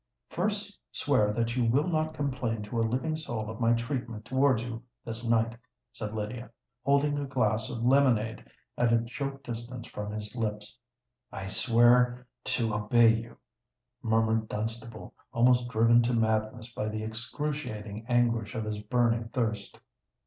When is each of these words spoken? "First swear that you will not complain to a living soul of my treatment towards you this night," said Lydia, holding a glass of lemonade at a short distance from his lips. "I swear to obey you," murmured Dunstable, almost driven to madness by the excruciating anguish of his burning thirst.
"First 0.31 0.79
swear 0.91 1.31
that 1.31 1.55
you 1.55 1.63
will 1.63 1.85
not 1.87 2.15
complain 2.15 2.63
to 2.63 2.79
a 2.79 2.81
living 2.81 3.15
soul 3.15 3.51
of 3.51 3.59
my 3.59 3.73
treatment 3.73 4.25
towards 4.25 4.63
you 4.63 4.81
this 5.05 5.23
night," 5.29 5.55
said 5.91 6.15
Lydia, 6.15 6.49
holding 6.83 7.19
a 7.19 7.25
glass 7.27 7.69
of 7.69 7.83
lemonade 7.83 8.43
at 8.79 8.91
a 8.91 9.07
short 9.07 9.43
distance 9.43 9.85
from 9.85 10.11
his 10.11 10.35
lips. 10.35 10.75
"I 11.31 11.45
swear 11.45 12.25
to 12.45 12.73
obey 12.73 13.13
you," 13.13 13.37
murmured 14.01 14.49
Dunstable, 14.49 15.13
almost 15.33 15.67
driven 15.67 16.01
to 16.01 16.13
madness 16.15 16.73
by 16.73 16.87
the 16.87 17.03
excruciating 17.03 18.07
anguish 18.07 18.55
of 18.55 18.63
his 18.63 18.79
burning 18.81 19.27
thirst. 19.29 19.79